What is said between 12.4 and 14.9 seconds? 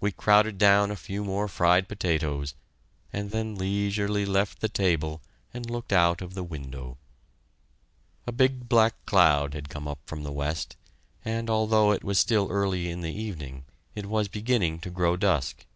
early in the evening it was beginning to